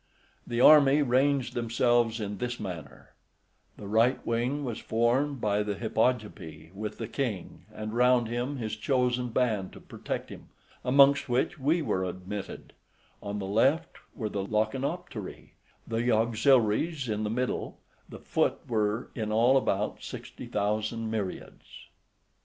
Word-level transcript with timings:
The 0.47 0.59
army 0.59 1.03
ranged 1.03 1.53
themselves 1.53 2.19
in 2.19 2.39
this 2.39 2.59
manner: 2.59 3.11
the 3.77 3.85
right 3.87 4.19
wing 4.25 4.63
was 4.65 4.79
formed 4.79 5.39
by 5.39 5.61
the 5.61 5.75
Hippogypi, 5.75 6.71
with 6.73 6.97
the 6.97 7.07
king, 7.07 7.65
and 7.71 7.93
round 7.93 8.27
him 8.27 8.57
his 8.57 8.75
chosen 8.75 9.29
band 9.29 9.73
to 9.73 9.79
protect 9.79 10.31
him, 10.31 10.49
amongst 10.83 11.29
which 11.29 11.59
we 11.59 11.83
were 11.83 12.03
admitted; 12.03 12.73
on 13.21 13.37
the 13.37 13.45
left 13.45 13.97
were 14.15 14.27
the 14.27 14.43
Lachanopteri; 14.43 15.51
the 15.87 16.11
auxiliaries 16.11 17.07
in 17.07 17.23
the 17.23 17.29
middle, 17.29 17.77
the 18.09 18.17
foot 18.17 18.57
were 18.67 19.11
in 19.13 19.31
all 19.31 19.55
about 19.55 20.01
sixty 20.01 20.47
thousand 20.47 21.11
myriads. 21.11 21.89